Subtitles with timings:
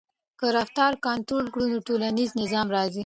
[0.39, 2.99] که رفتار کنټرول کړو نو ټولنیز نظم راځي.